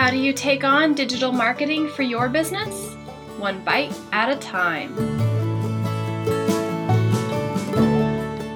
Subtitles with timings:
[0.00, 2.94] How do you take on digital marketing for your business?
[3.36, 4.96] One bite at a time.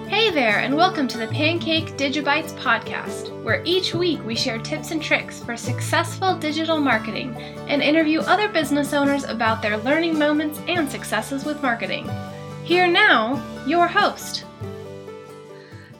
[0.08, 4.90] Hey there, and welcome to the Pancake Digibytes podcast, where each week we share tips
[4.90, 7.36] and tricks for successful digital marketing
[7.68, 12.08] and interview other business owners about their learning moments and successes with marketing.
[12.64, 14.43] Here now, your host,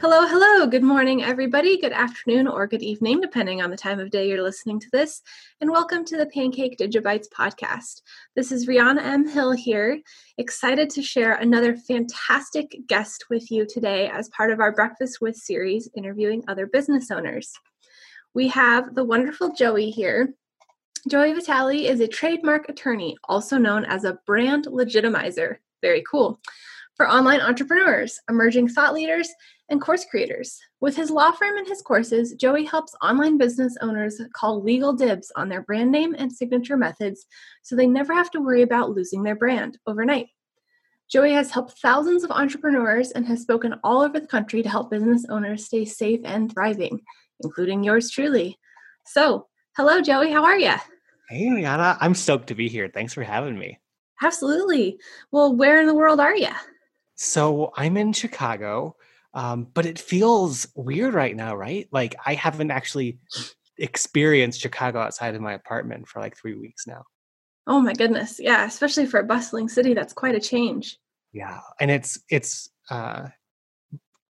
[0.07, 0.66] Hello, hello.
[0.66, 1.80] Good morning, everybody.
[1.80, 5.22] Good afternoon or good evening, depending on the time of day you're listening to this.
[5.62, 8.03] And welcome to the Pancake Digibytes podcast.
[8.36, 9.26] This is Rianna M.
[9.26, 9.98] Hill here,
[10.36, 15.36] excited to share another fantastic guest with you today as part of our Breakfast with
[15.36, 17.54] series interviewing other business owners.
[18.34, 20.34] We have the wonderful Joey here.
[21.09, 25.57] Joey Vitale is a trademark attorney, also known as a brand legitimizer.
[25.81, 26.40] Very cool
[26.96, 29.29] for online entrepreneurs, emerging thought leaders,
[29.68, 30.59] and course creators.
[30.81, 35.33] With his law firm and his courses, Joey helps online business owners call legal dibs
[35.37, 37.27] on their brand name and signature methods
[37.62, 40.29] so they never have to worry about losing their brand overnight.
[41.11, 44.91] Joey has helped thousands of entrepreneurs and has spoken all over the country to help
[44.91, 47.01] business owners stay safe and thriving,
[47.43, 48.59] including yours truly.
[49.06, 50.33] So, hello, Joey.
[50.33, 50.75] How are you?
[51.28, 51.99] Hey, Rianna.
[52.01, 52.91] I'm stoked to be here.
[52.93, 53.78] Thanks for having me.
[54.23, 54.99] Absolutely.
[55.31, 56.49] Well, where in the world are you?
[57.17, 58.97] So, I'm in Chicago.
[59.35, 61.89] Um, but it feels weird right now, right?
[61.91, 63.19] Like I haven't actually
[63.79, 67.03] experienced Chicago outside of my apartment for like three weeks now.
[67.67, 68.39] Oh my goodness.
[68.39, 70.99] Yeah, especially for a bustling city, that's quite a change.
[71.33, 71.61] Yeah.
[71.81, 73.29] And it's it's uh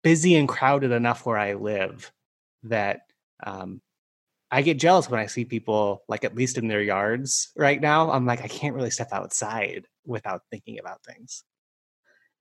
[0.03, 2.11] busy and crowded enough where I live
[2.63, 3.01] that
[3.43, 3.81] um
[4.51, 8.11] I get jealous when I see people like at least in their yards right now.
[8.11, 11.43] I'm like, I can't really step outside without thinking about things.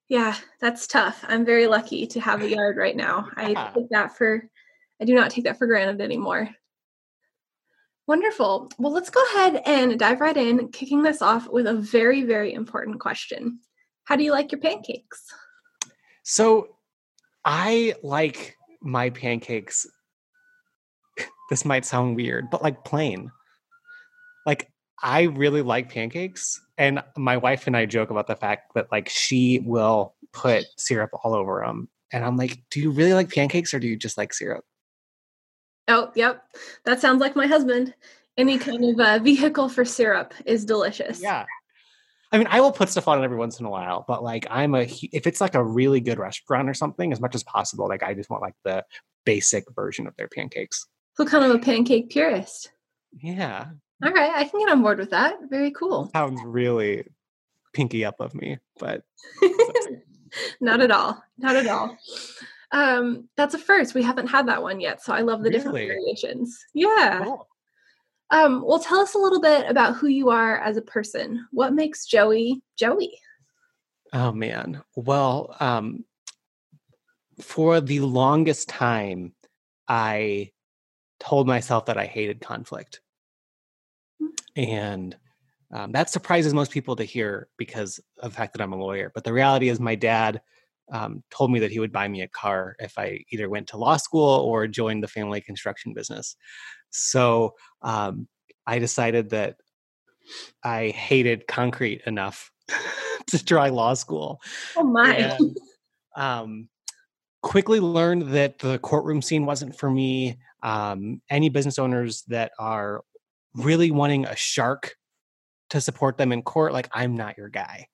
[0.09, 1.25] Yeah, that's tough.
[1.29, 3.29] I'm very lucky to have a yard right now.
[3.37, 4.49] I take that for
[5.01, 6.51] I do not take that for granted anymore.
[8.07, 8.71] Wonderful.
[8.79, 12.55] Well, let's go ahead and dive right in, kicking this off with a very, very
[12.55, 13.61] important question.
[14.05, 15.27] How do you like your pancakes?
[16.25, 16.77] So,
[17.45, 19.87] I like my pancakes.
[21.51, 23.31] This might sound weird, but like plain.
[24.45, 24.71] Like,
[25.03, 29.09] I really like pancakes, and my wife and I joke about the fact that like
[29.09, 33.75] she will put syrup all over them, and I'm like, "Do you really like pancakes,
[33.75, 34.65] or do you just like syrup?"
[35.89, 36.45] Oh, yep,
[36.85, 37.95] that sounds like my husband.
[38.37, 41.21] Any kind of uh, vehicle for syrup is delicious.
[41.21, 41.45] Yeah,
[42.31, 44.47] I mean, I will put stuff on it every once in a while, but like
[44.51, 47.89] I'm a if it's like a really good restaurant or something, as much as possible,
[47.89, 48.85] like I just want like the
[49.25, 50.87] basic version of their pancakes.
[51.17, 52.71] So kind of a pancake purist.
[53.23, 53.69] Yeah,
[54.03, 55.37] all right, I can get on board with that.
[55.51, 56.11] Very cool.
[56.13, 57.05] Sounds really
[57.73, 59.03] pinky up of me, but
[60.61, 61.23] not at all.
[61.37, 61.97] Not at all.
[62.71, 63.95] Um, that's a first.
[63.95, 65.59] We haven't had that one yet, so I love the really?
[65.59, 66.59] different variations.
[66.75, 67.23] Yeah.
[67.25, 67.49] Cool.
[68.31, 71.47] Um, well, tell us a little bit about who you are as a person.
[71.51, 73.19] What makes Joey Joey?
[74.13, 74.83] Oh man.
[74.97, 76.05] Well, um,
[77.41, 79.35] for the longest time,
[79.87, 80.51] I
[81.21, 83.01] told myself that I hated conflict.
[84.59, 85.17] And
[85.73, 89.13] um, that surprises most people to hear because of the fact that I'm a lawyer.
[89.15, 90.41] But the reality is, my dad
[90.91, 93.77] um, told me that he would buy me a car if I either went to
[93.77, 96.37] law school or joined the family construction business.
[96.91, 98.27] So um,
[98.67, 99.57] I decided that
[100.65, 102.51] I hated concrete enough
[103.29, 104.41] to try law school.
[104.77, 105.15] Oh my.
[105.15, 105.57] And,
[106.17, 106.69] um,
[107.43, 110.39] quickly learned that the courtroom scene wasn't for me.
[110.63, 113.05] Um, any business owners that are
[113.55, 114.95] really wanting a shark
[115.71, 117.87] to support them in court, like I'm not your guy.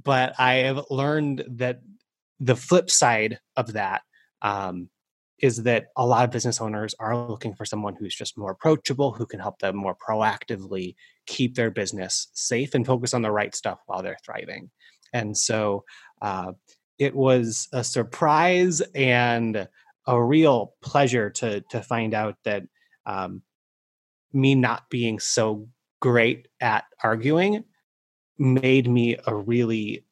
[0.00, 1.80] But I have learned that
[2.38, 4.02] the flip side of that
[4.42, 4.88] um,
[5.38, 9.12] is that a lot of business owners are looking for someone who's just more approachable,
[9.12, 10.94] who can help them more proactively
[11.26, 14.70] keep their business safe and focus on the right stuff while they're thriving.
[15.12, 15.84] And so
[16.22, 16.52] uh,
[16.98, 19.68] it was a surprise and
[20.06, 22.62] a real pleasure to to find out that
[23.06, 23.42] um,
[24.32, 25.68] me not being so
[26.00, 27.64] great at arguing
[28.38, 30.04] made me a really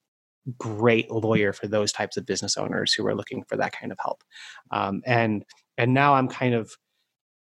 [0.57, 3.99] great lawyer for those types of business owners who are looking for that kind of
[4.01, 4.23] help.
[4.71, 5.45] Um, and
[5.77, 6.73] and now i'm kind of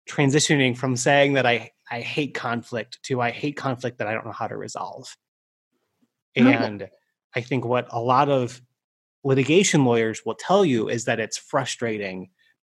[0.10, 4.26] transitioning from saying that i i hate conflict to i hate conflict that i don't
[4.26, 5.16] know how to resolve.
[6.36, 6.90] And
[7.36, 8.62] i think what a lot of
[9.24, 12.30] litigation lawyers will tell you is that it's frustrating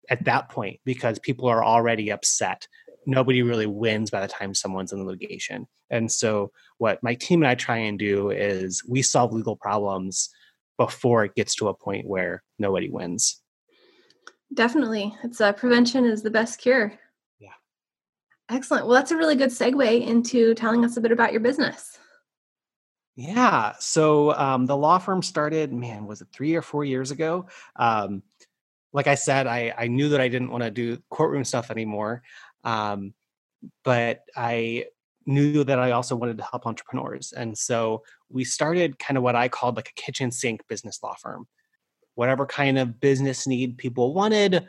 [0.10, 2.68] at that point because people are already upset
[3.06, 5.68] nobody really wins by the time someone's in litigation.
[5.90, 10.30] And so, what my team and I try and do is we solve legal problems
[10.78, 13.42] before it gets to a point where nobody wins.
[14.54, 16.94] Definitely, it's uh, prevention is the best cure.
[17.40, 17.50] Yeah.
[18.50, 18.86] Excellent.
[18.86, 21.98] Well, that's a really good segue into telling us a bit about your business.
[23.16, 23.74] Yeah.
[23.80, 27.48] So um, the law firm started, man, was it three or four years ago?
[27.76, 28.24] Um,
[28.94, 32.24] like I said, I, I knew that I didn't want to do courtroom stuff anymore.
[32.64, 33.14] Um,
[33.84, 34.86] but I
[35.26, 37.32] knew that I also wanted to help entrepreneurs.
[37.32, 41.16] And so we started kind of what I called like a kitchen sink business law
[41.16, 41.48] firm.
[42.16, 44.68] Whatever kind of business need people wanted,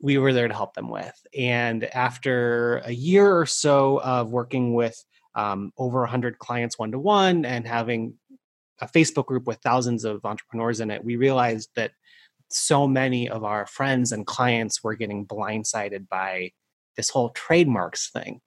[0.00, 1.14] we were there to help them with.
[1.38, 4.96] And after a year or so of working with
[5.34, 8.14] um, over 100 clients one to one and having
[8.80, 11.92] a Facebook group with thousands of entrepreneurs in it, we realized that
[12.50, 16.50] so many of our friends and clients were getting blindsided by
[16.96, 18.40] this whole trademarks thing.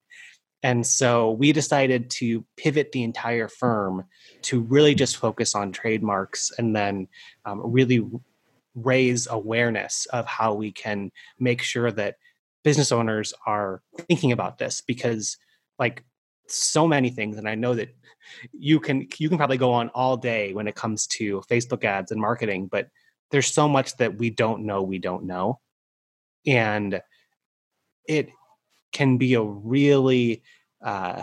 [0.63, 4.05] And so we decided to pivot the entire firm
[4.43, 7.07] to really just focus on trademarks and then
[7.45, 8.03] um, really
[8.75, 12.15] raise awareness of how we can make sure that
[12.63, 15.37] business owners are thinking about this because
[15.79, 16.03] like
[16.47, 17.95] so many things and i know that
[18.51, 22.11] you can you can probably go on all day when it comes to facebook ads
[22.11, 22.89] and marketing but
[23.31, 25.59] there's so much that we don't know we don't know
[26.45, 27.01] and
[28.07, 28.29] it
[28.91, 30.43] can be a really
[30.83, 31.21] uh,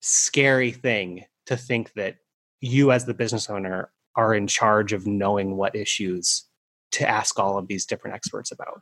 [0.00, 2.16] scary thing to think that
[2.60, 6.44] you as the business owner are in charge of knowing what issues
[6.92, 8.80] to ask all of these different experts about.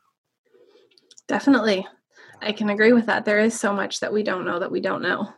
[1.27, 1.87] Definitely.
[2.41, 3.25] I can agree with that.
[3.25, 5.29] There is so much that we don't know that we don't know.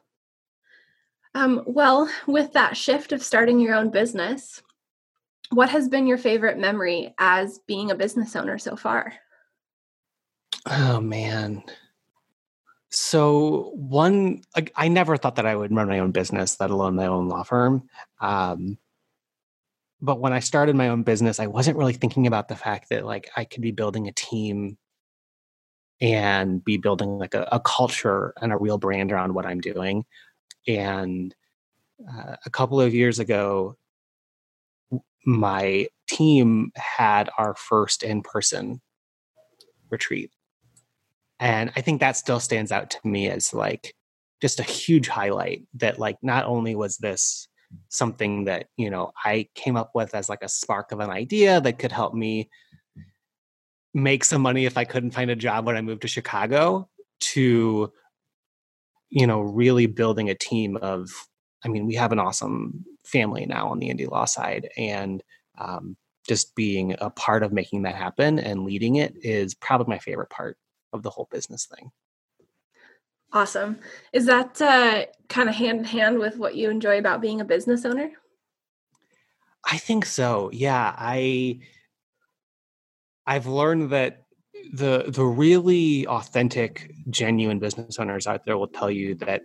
[1.35, 4.63] Um, well, with that shift of starting your own business,
[5.51, 9.13] what has been your favorite memory as being a business owner so far?
[10.67, 11.63] Oh, man.
[12.97, 14.43] So, one,
[14.77, 17.43] I never thought that I would run my own business, let alone my own law
[17.43, 17.89] firm.
[18.21, 18.79] Um,
[20.01, 23.05] but when I started my own business, I wasn't really thinking about the fact that
[23.05, 24.79] like I could be building a team
[26.01, 30.05] and be building like a, a culture and a real brand around what I'm doing.
[30.69, 31.35] And
[32.09, 33.77] uh, a couple of years ago,
[35.27, 38.81] my team had our first in person
[39.91, 40.31] retreat.
[41.41, 43.95] And I think that still stands out to me as like
[44.41, 47.49] just a huge highlight that like not only was this
[47.89, 51.61] something that you know i came up with as like a spark of an idea
[51.61, 52.49] that could help me
[53.95, 56.89] make some money if i couldn't find a job when i moved to chicago
[57.21, 57.93] to
[59.11, 61.11] you know really building a team of
[61.65, 65.23] i mean we have an awesome family now on the indie law side and
[65.59, 65.97] um,
[66.29, 70.31] just being a part of making that happen and leading it is probably my favorite
[70.31, 70.57] part
[70.95, 71.91] of the whole business thing
[73.35, 73.81] Awesome.
[74.13, 77.45] Is that uh, kind of hand in hand with what you enjoy about being a
[77.45, 78.13] business owner?
[79.69, 80.51] I think so.
[80.53, 81.59] Yeah, I
[83.27, 84.23] I've learned that
[84.73, 89.43] the the really authentic, genuine business owners out there will tell you that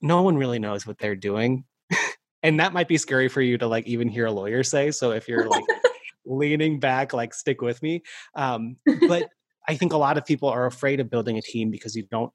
[0.00, 1.64] no one really knows what they're doing.
[2.44, 4.92] and that might be scary for you to like even hear a lawyer say.
[4.92, 5.64] So if you're like
[6.26, 8.02] leaning back, like stick with me.
[8.36, 8.76] Um,
[9.08, 9.30] but
[9.68, 12.32] I think a lot of people are afraid of building a team because you don't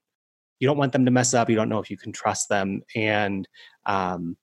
[0.58, 1.50] you don't want them to mess up.
[1.50, 2.82] You don't know if you can trust them.
[2.94, 3.48] And
[3.84, 4.36] um,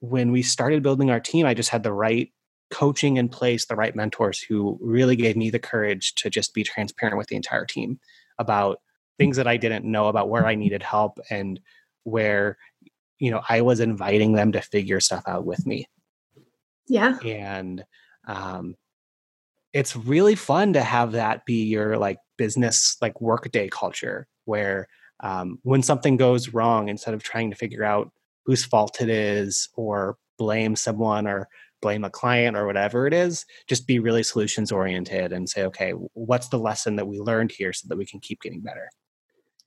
[0.00, 2.32] when we started building our team, I just had the right
[2.70, 6.64] coaching in place, the right mentors who really gave me the courage to just be
[6.64, 8.00] transparent with the entire team
[8.38, 8.80] about
[9.18, 11.60] things that I didn't know about where I needed help and
[12.04, 12.56] where
[13.18, 15.86] you know I was inviting them to figure stuff out with me.
[16.88, 17.18] Yeah.
[17.24, 17.84] And
[18.26, 18.74] um
[19.76, 24.88] it's really fun to have that be your like business like workday culture where
[25.20, 28.10] um, when something goes wrong, instead of trying to figure out
[28.46, 31.46] whose fault it is or blame someone or
[31.82, 35.90] blame a client or whatever it is, just be really solutions oriented and say, okay,
[36.14, 38.88] what's the lesson that we learned here so that we can keep getting better?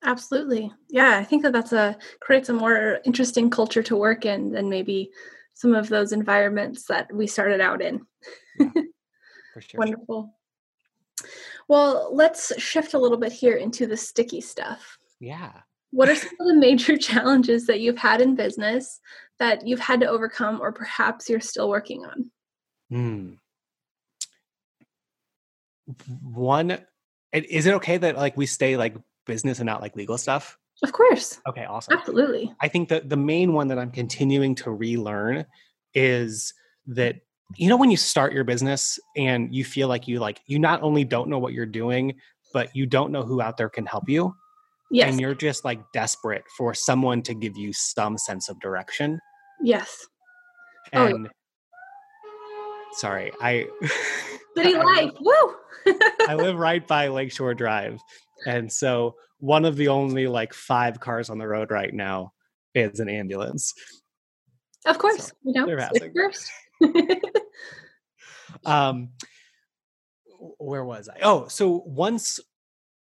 [0.03, 0.71] Absolutely.
[0.89, 4.69] Yeah, I think that that's a creates a more interesting culture to work in than
[4.69, 5.11] maybe
[5.53, 8.01] some of those environments that we started out in.
[8.59, 8.69] Yeah,
[9.59, 9.79] for sure.
[9.79, 10.33] Wonderful.
[11.67, 14.97] Well, let's shift a little bit here into the sticky stuff.
[15.19, 15.51] Yeah.
[15.91, 18.99] What are some of the major challenges that you've had in business
[19.39, 22.31] that you've had to overcome or perhaps you're still working on?
[22.89, 23.33] Hmm.
[26.21, 26.79] One,
[27.33, 30.57] is it okay that like we stay like business and not like legal stuff?
[30.83, 31.41] Of course.
[31.47, 31.97] Okay, awesome.
[31.97, 32.53] Absolutely.
[32.61, 35.45] I think that the main one that I'm continuing to relearn
[35.93, 36.53] is
[36.87, 37.17] that
[37.55, 40.81] you know when you start your business and you feel like you like you not
[40.83, 42.15] only don't know what you're doing,
[42.53, 44.35] but you don't know who out there can help you.
[44.91, 45.09] Yes.
[45.09, 49.19] And you're just like desperate for someone to give you some sense of direction.
[49.61, 50.07] Yes.
[50.93, 51.31] Oh, and oh.
[52.93, 53.67] sorry, I
[54.57, 55.11] City life.
[55.19, 55.55] Woo.
[56.27, 57.99] I live right by Lakeshore Drive.
[58.45, 62.33] And so one of the only like five cars on the road right now
[62.75, 63.73] is an ambulance.
[64.85, 66.51] Of course, so, you know, first.
[68.65, 69.09] um,
[70.57, 71.19] where was I?
[71.21, 72.39] Oh, so once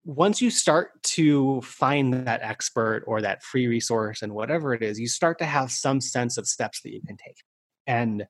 [0.05, 4.99] once you start to find that expert or that free resource and whatever it is,
[4.99, 7.37] you start to have some sense of steps that you can take.
[7.85, 8.25] And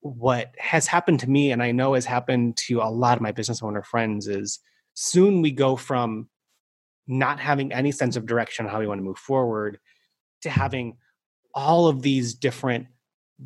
[0.00, 3.30] what has happened to me, and I know has happened to a lot of my
[3.30, 4.58] business owner friends, is
[4.94, 6.28] soon we go from
[7.06, 9.78] not having any sense of direction on how we want to move forward
[10.42, 10.96] to having
[11.54, 12.86] all of these different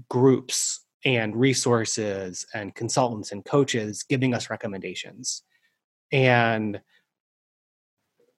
[0.08, 5.44] groups and resources and consultants and coaches giving us recommendations.
[6.10, 6.80] And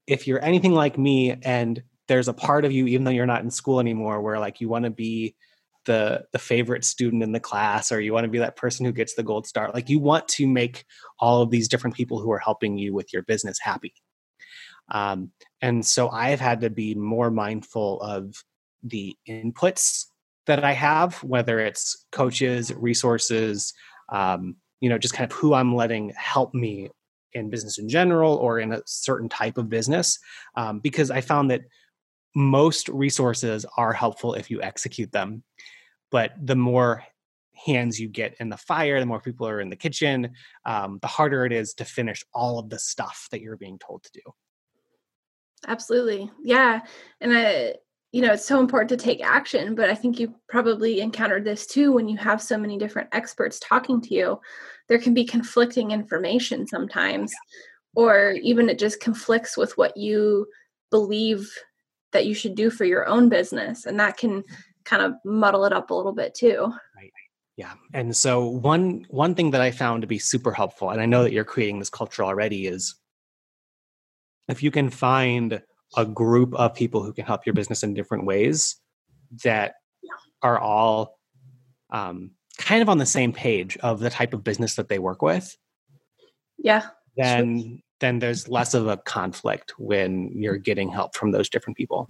[0.06, 3.42] if you're anything like me and there's a part of you even though you're not
[3.42, 5.34] in school anymore where like you want to be
[5.87, 8.92] the the favorite student in the class or you want to be that person who
[8.92, 10.84] gets the gold star like you want to make
[11.20, 13.94] all of these different people who are helping you with your business happy
[14.90, 15.30] um,
[15.62, 18.34] and so i've had to be more mindful of
[18.82, 20.06] the inputs
[20.49, 23.73] that i have whether it's coaches resources
[24.11, 26.90] um, you know just kind of who i'm letting help me
[27.35, 30.19] in business in general or in a certain type of business
[30.57, 31.62] um, because i found that
[32.35, 35.43] most resources are helpful if you execute them.
[36.11, 37.05] But the more
[37.67, 40.31] hands you get in the fire the more people are in the kitchen
[40.64, 44.00] um, the harder it is to finish all of the stuff that you're being told
[44.05, 44.21] to do.
[45.67, 46.31] Absolutely.
[46.40, 46.83] Yeah.
[47.21, 47.75] And I,
[48.12, 51.67] you know it's so important to take action but i think you probably encountered this
[51.67, 54.41] too when you have so many different experts talking to you.
[54.88, 57.33] There can be conflicting information sometimes
[57.95, 60.47] or even it just conflicts with what you
[60.91, 61.50] believe
[62.12, 64.55] that you should do for your own business and that can mm-hmm.
[64.85, 66.73] kind of muddle it up a little bit too.
[66.97, 67.12] Right.
[67.57, 67.75] Yeah.
[67.93, 71.25] And so one one thing that i found to be super helpful and i know
[71.25, 72.95] that you're creating this culture already is
[74.49, 75.61] if you can find
[75.97, 78.76] a group of people who can help your business in different ways
[79.45, 79.75] that
[80.42, 81.18] are all
[81.90, 85.23] um, kind of on the same page of the type of business that they work
[85.23, 85.57] with.
[86.59, 86.88] Yeah.
[87.16, 87.78] Then sure.
[88.00, 92.09] then there's less of a conflict when you're getting help from those different people.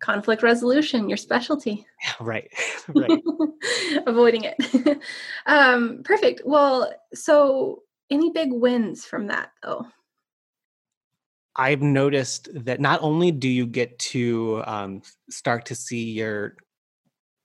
[0.00, 1.86] Conflict resolution your specialty.
[2.04, 2.50] Yeah, right.
[2.88, 3.22] Right.
[4.06, 4.98] Avoiding it.
[5.46, 6.42] Um, perfect.
[6.44, 9.86] Well so any big wins from that though
[11.56, 16.56] I've noticed that not only do you get to um, start to see your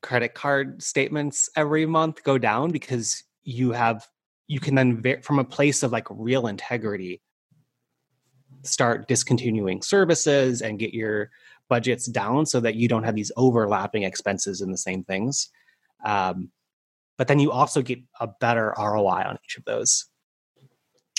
[0.02, 4.08] credit card statements every month go down because you have
[4.48, 7.22] you can then from a place of like real integrity
[8.64, 11.30] start discontinuing services and get your
[11.70, 15.50] budgets down so that you don't have these overlapping expenses in the same things.
[16.06, 16.52] Um,
[17.18, 20.06] but then you also get a better roi on each of those.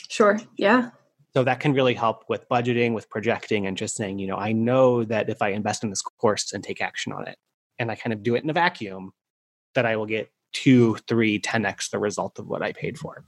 [0.08, 0.90] Sure yeah
[1.34, 4.52] so that can really help with budgeting with projecting and just saying you know i
[4.52, 7.36] know that if i invest in this course and take action on it
[7.78, 9.12] and i kind of do it in a vacuum
[9.74, 13.24] that i will get two three 10x the result of what i paid for.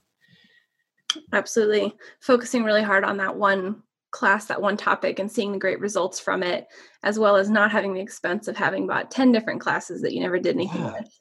[1.33, 1.95] Absolutely.
[2.21, 6.19] Focusing really hard on that one class that one topic and seeing the great results
[6.19, 6.66] from it
[7.04, 10.21] as well as not having the expense of having bought 10 different classes that you
[10.21, 11.21] never did anything with.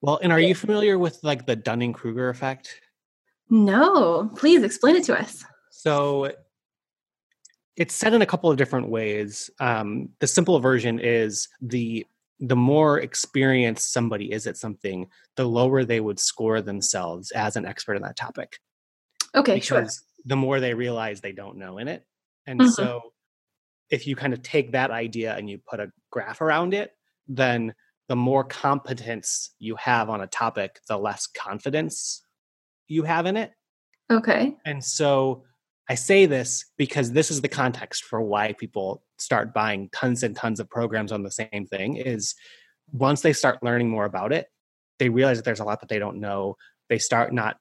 [0.00, 2.80] Well and are you familiar with like the dunning-kruger effect?
[3.48, 4.30] No.
[4.36, 5.44] Please explain it to us
[5.82, 6.30] so
[7.74, 9.48] it's said in a couple of different ways.
[9.60, 12.06] Um, the simple version is the
[12.38, 15.06] the more experienced somebody is at something,
[15.36, 18.58] the lower they would score themselves as an expert in that topic.
[19.34, 20.06] Okay, because sure.
[20.26, 22.04] The more they realize they don't know in it,
[22.46, 22.68] and mm-hmm.
[22.68, 23.00] so
[23.88, 26.92] if you kind of take that idea and you put a graph around it,
[27.26, 27.74] then
[28.08, 32.20] the more competence you have on a topic, the less confidence
[32.86, 33.52] you have in it.
[34.10, 34.56] Okay.
[34.66, 35.44] And so
[35.90, 40.36] I say this because this is the context for why people start buying tons and
[40.36, 42.36] tons of programs on the same thing is
[42.92, 44.46] once they start learning more about it,
[45.00, 46.54] they realize that there's a lot that they don't know.
[46.88, 47.56] They start not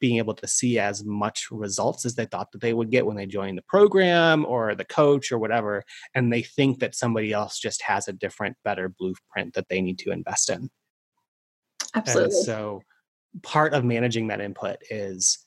[0.00, 3.16] being able to see as much results as they thought that they would get when
[3.16, 5.84] they joined the program or the coach or whatever.
[6.16, 10.00] And they think that somebody else just has a different, better blueprint that they need
[10.00, 10.68] to invest in.
[11.94, 12.34] Absolutely.
[12.34, 12.82] And so
[13.44, 15.38] part of managing that input is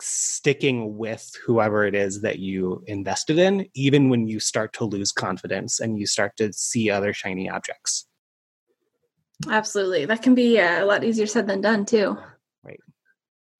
[0.00, 5.12] sticking with whoever it is that you invested in, even when you start to lose
[5.12, 8.06] confidence and you start to see other shiny objects.
[9.48, 10.06] Absolutely.
[10.06, 12.16] That can be uh, a lot easier said than done, too.
[12.62, 12.80] Right.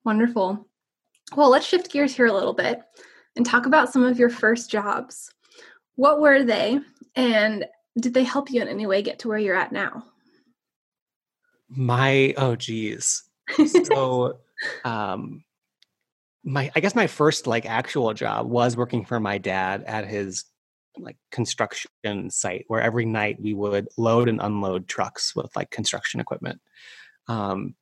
[0.03, 0.67] Wonderful.
[1.35, 2.79] Well, let's shift gears here a little bit
[3.35, 5.31] and talk about some of your first jobs.
[5.95, 6.79] What were they,
[7.15, 7.65] and
[7.99, 10.05] did they help you in any way get to where you're at now?
[11.69, 13.23] My, oh, geez.
[13.67, 14.39] So,
[14.83, 15.43] um,
[16.45, 20.45] my I guess my first like actual job was working for my dad at his
[20.97, 26.19] like construction site where every night we would load and unload trucks with like construction
[26.19, 26.61] equipment.
[27.27, 27.75] Um,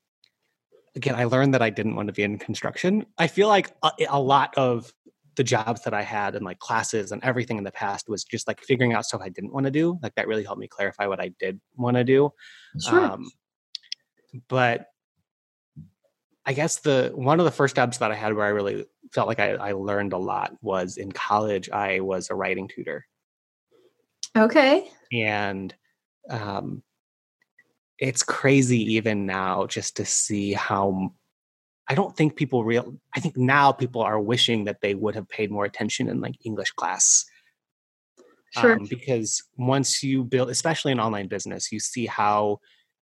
[0.96, 3.06] again, I learned that I didn't want to be in construction.
[3.18, 4.92] I feel like a, a lot of
[5.36, 8.48] the jobs that I had and like classes and everything in the past was just
[8.48, 10.00] like figuring out stuff I didn't want to do.
[10.02, 12.32] Like that really helped me clarify what I did want to do.
[12.80, 13.00] Sure.
[13.00, 13.30] Um,
[14.48, 14.88] but
[16.46, 19.28] I guess the one of the first jobs that I had where I really felt
[19.28, 21.70] like I, I learned a lot was in college.
[21.70, 23.06] I was a writing tutor.
[24.36, 24.90] Okay.
[25.12, 25.74] And
[26.30, 26.84] um,
[27.98, 31.14] it's crazy even now just to see how
[31.88, 35.30] I don't think people real I think now people are wishing that they would have
[35.30, 37.26] paid more attention in like English class.
[38.52, 38.74] Sure.
[38.74, 42.60] Um, because once you build especially in online business, you see how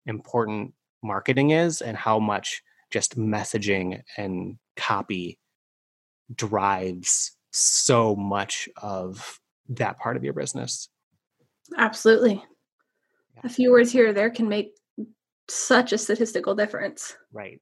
[0.06, 5.38] important marketing is and how much just messaging and copy
[6.35, 10.88] drives so much of that part of your business.
[11.76, 12.42] Absolutely.
[13.37, 13.42] Yeah.
[13.44, 14.73] A few words here or there can make
[15.49, 17.16] such a statistical difference.
[17.32, 17.61] Right.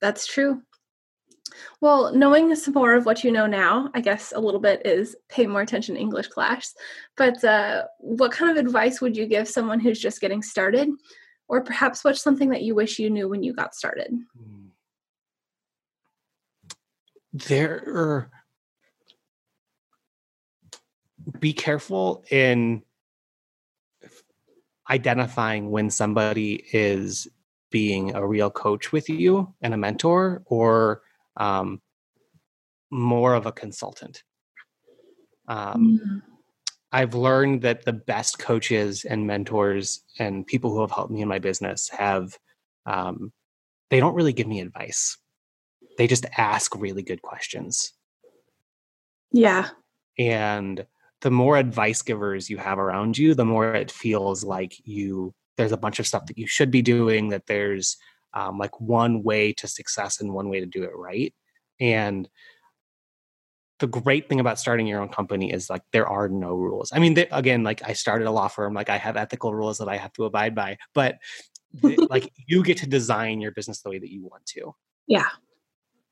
[0.00, 0.62] That's true.
[1.80, 5.14] Well, knowing some more of what you know now, I guess a little bit is
[5.28, 6.74] pay more attention to English class.
[7.16, 10.88] But uh, what kind of advice would you give someone who's just getting started?
[11.48, 14.12] Or perhaps what's something that you wish you knew when you got started?
[17.32, 18.30] There are,
[21.40, 22.82] be careful in
[24.90, 27.28] identifying when somebody is
[27.70, 31.02] being a real coach with you and a mentor or
[31.36, 31.80] um,
[32.90, 34.22] more of a consultant.
[35.48, 36.33] Um, mm-hmm.
[36.94, 41.28] I've learned that the best coaches and mentors and people who have helped me in
[41.28, 42.38] my business have,
[42.86, 43.32] um,
[43.90, 45.18] they don't really give me advice.
[45.98, 47.92] They just ask really good questions.
[49.32, 49.70] Yeah.
[50.20, 50.86] And
[51.20, 55.72] the more advice givers you have around you, the more it feels like you there's
[55.72, 57.96] a bunch of stuff that you should be doing, that there's
[58.34, 61.34] um, like one way to success and one way to do it right.
[61.80, 62.28] And
[63.84, 66.90] the great thing about starting your own company is like there are no rules.
[66.90, 69.76] I mean, they, again, like I started a law firm, like I have ethical rules
[69.76, 71.18] that I have to abide by, but
[71.82, 74.74] like you get to design your business the way that you want to.
[75.06, 75.28] Yeah.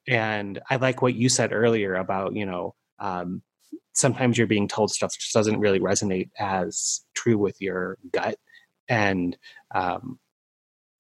[0.06, 3.40] And I like what you said earlier about, you know, um,
[3.94, 8.36] sometimes you're being told stuff just doesn't really resonate as true with your gut
[8.86, 9.34] and
[9.74, 10.18] um,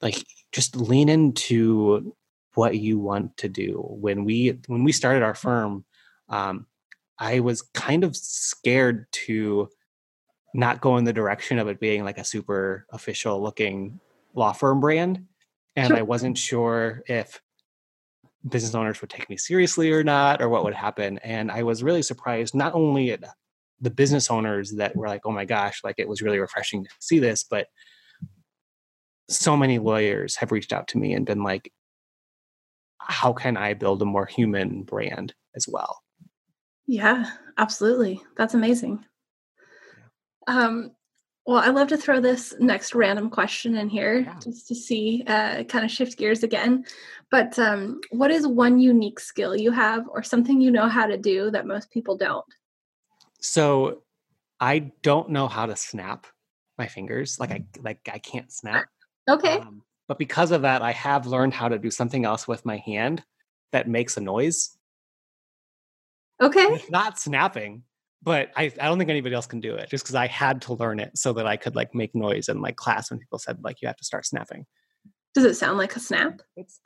[0.00, 2.14] like just lean into
[2.54, 5.84] what you want to do when we when we started our firm
[6.32, 6.66] um,
[7.18, 9.68] i was kind of scared to
[10.54, 14.00] not go in the direction of it being like a super official looking
[14.34, 15.24] law firm brand
[15.76, 15.96] and sure.
[15.96, 17.40] i wasn't sure if
[18.48, 21.82] business owners would take me seriously or not or what would happen and i was
[21.82, 23.22] really surprised not only at
[23.80, 26.90] the business owners that were like oh my gosh like it was really refreshing to
[26.98, 27.66] see this but
[29.28, 31.72] so many lawyers have reached out to me and been like
[32.98, 36.01] how can i build a more human brand as well
[36.92, 39.04] yeah absolutely that's amazing
[40.46, 40.90] um
[41.44, 44.38] well, I love to throw this next random question in here yeah.
[44.40, 46.84] just to see, uh, kind of shift gears again.
[47.32, 51.16] But um, what is one unique skill you have or something you know how to
[51.16, 52.44] do that most people don't?
[53.40, 54.02] So
[54.60, 56.28] I don't know how to snap
[56.78, 57.40] my fingers.
[57.40, 58.86] Like I like I can't snap.
[59.28, 59.58] Okay.
[59.58, 62.76] Um, but because of that, I have learned how to do something else with my
[62.76, 63.24] hand
[63.72, 64.76] that makes a noise.
[66.42, 66.60] Okay.
[66.60, 67.84] It's not snapping,
[68.22, 70.74] but I, I don't think anybody else can do it just because I had to
[70.74, 73.62] learn it so that I could like make noise in like class when people said
[73.62, 74.66] like you have to start snapping.
[75.34, 76.40] Does it sound like a snap?
[76.56, 76.80] It's,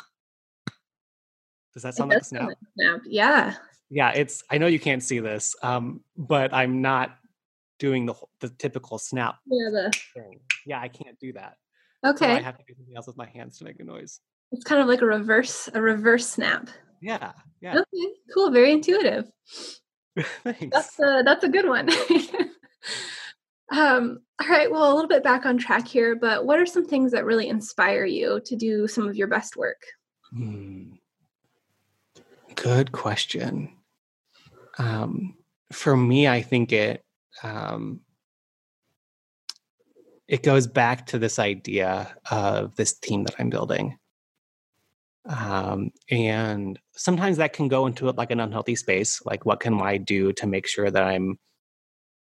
[1.75, 2.49] does that sound like a snap?
[2.49, 3.01] Like a snap?
[3.07, 3.55] Yeah.
[3.89, 7.17] Yeah, it's I know you can't see this, um, but I'm not
[7.79, 9.37] doing the the typical snap.
[9.47, 9.93] Yeah, the...
[10.15, 10.41] thing.
[10.65, 11.57] Yeah, I can't do that.
[12.05, 12.27] Okay.
[12.27, 14.21] So I have to do something else with my hands to make a noise.
[14.53, 16.69] It's kind of like a reverse a reverse snap.
[17.01, 17.33] Yeah.
[17.61, 17.79] Yeah.
[17.79, 18.13] Okay.
[18.35, 18.51] Cool.
[18.51, 19.31] Very intuitive.
[20.45, 20.69] Thanks.
[20.73, 21.91] That's a that's a good one.
[23.73, 24.71] um, all right.
[24.71, 27.49] Well, a little bit back on track here, but what are some things that really
[27.49, 29.83] inspire you to do some of your best work?
[30.31, 30.93] Hmm.
[32.55, 33.77] Good question.
[34.79, 35.35] Um,
[35.73, 37.05] for me, I think it
[37.43, 38.01] um,
[40.29, 43.99] it goes back to this idea of this team that I'm building.
[45.29, 49.21] Um, and sometimes that can go into it like an unhealthy space.
[49.25, 51.39] Like, what can I do to make sure that I'm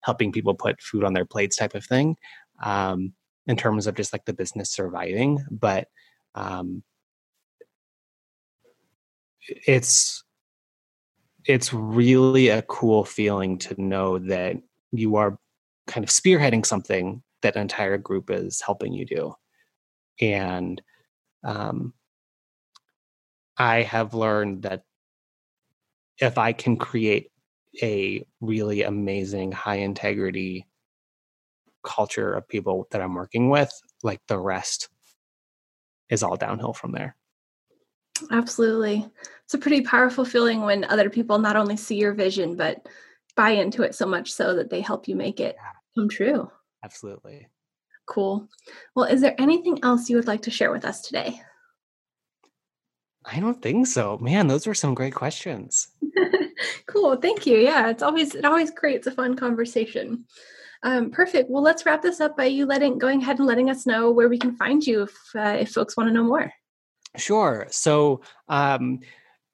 [0.02, 2.16] helping people put food on their plates, type of thing,
[2.62, 3.14] um,
[3.48, 5.44] in terms of just like the business surviving.
[5.52, 5.88] But
[6.36, 6.84] um,
[9.68, 10.24] it's
[11.46, 14.56] it's really a cool feeling to know that
[14.92, 15.38] you are
[15.88, 19.34] kind of spearheading something that an entire group is helping you do.
[20.22, 20.82] And
[21.44, 21.94] um,
[23.58, 24.84] I have learned that
[26.20, 27.32] if I can create
[27.82, 30.68] a really amazing, high integrity
[31.84, 33.72] culture of people that I'm working with,
[34.04, 34.90] like the rest
[36.10, 37.16] is all downhill from there.
[38.32, 39.08] Absolutely.
[39.44, 42.88] It's a pretty powerful feeling when other people not only see your vision, but
[43.36, 45.58] buy into it so much so that they help you make it
[45.96, 46.50] come true.
[46.84, 47.48] Absolutely.
[48.06, 48.48] Cool.
[48.96, 51.42] Well, is there anything else you would like to share with us today?
[53.26, 54.18] I don't think so.
[54.18, 55.88] Man, those were some great questions.
[56.88, 57.16] cool.
[57.18, 57.58] Thank you.
[57.58, 60.26] Yeah, it's always it always creates a fun conversation.
[60.84, 61.50] Um, perfect.
[61.50, 64.28] Well, let's wrap this up by you letting going ahead and letting us know where
[64.28, 66.52] we can find you if uh, if folks want to know more.
[67.16, 67.68] Sure.
[67.70, 69.00] So um,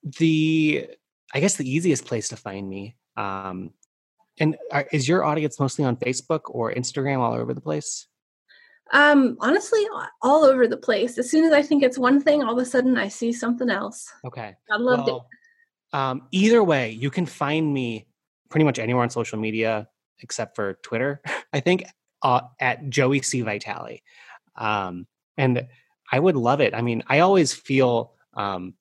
[0.03, 0.87] the
[1.33, 2.95] I guess the easiest place to find me.
[3.15, 3.71] Um,
[4.39, 8.07] and are, is your audience mostly on Facebook or Instagram, all over the place?
[8.91, 9.85] Um, honestly,
[10.21, 11.17] all over the place.
[11.17, 13.69] As soon as I think it's one thing, all of a sudden I see something
[13.69, 14.11] else.
[14.25, 14.55] Okay.
[14.71, 15.27] I loved well,
[15.93, 15.97] it.
[15.97, 18.07] Um, either way, you can find me
[18.49, 19.87] pretty much anywhere on social media
[20.21, 21.21] except for Twitter,
[21.53, 21.83] I think,
[22.23, 23.41] uh, at Joey C.
[23.41, 24.01] Vitale.
[24.55, 25.67] Um, and
[26.11, 26.73] I would love it.
[26.73, 28.73] I mean, I always feel um,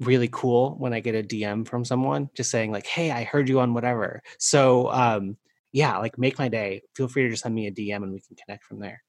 [0.00, 3.48] really cool when I get a DM from someone just saying, like, hey, I heard
[3.48, 4.22] you on whatever.
[4.38, 5.36] So, um,
[5.74, 6.82] yeah, like make my day.
[6.94, 9.02] Feel free to just send me a DM and we can connect from there.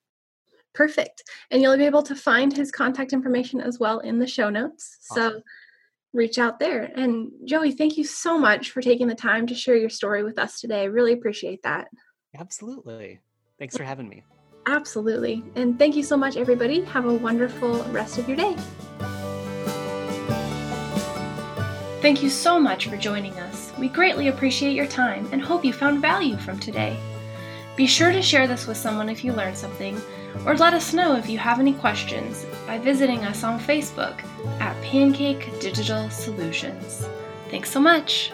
[0.73, 1.23] Perfect.
[1.51, 4.97] And you'll be able to find his contact information as well in the show notes.
[5.11, 5.33] Awesome.
[5.33, 5.41] So
[6.11, 6.91] reach out there.
[6.95, 10.39] And Joey, thank you so much for taking the time to share your story with
[10.39, 10.81] us today.
[10.81, 11.87] I really appreciate that.
[12.35, 13.19] Absolutely.
[13.59, 14.23] Thanks for having me.
[14.65, 15.43] Absolutely.
[15.55, 16.81] And thank you so much, everybody.
[16.85, 18.55] Have a wonderful rest of your day.
[22.05, 23.73] Thank you so much for joining us.
[23.79, 26.99] We greatly appreciate your time and hope you found value from today.
[27.75, 29.99] Be sure to share this with someone if you learned something,
[30.45, 34.23] or let us know if you have any questions by visiting us on Facebook
[34.59, 37.07] at Pancake Digital Solutions.
[37.49, 38.31] Thanks so much!